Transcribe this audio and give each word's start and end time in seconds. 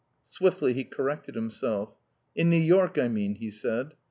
Swiftly 0.25 0.73
he 0.73 0.83
corrected 0.83 1.35
himself. 1.35 1.93
"In 2.35 2.49
New 2.49 2.57
York, 2.57 2.97
I 2.97 3.07
mean!" 3.07 3.35
he 3.35 3.51
said. 3.51 3.93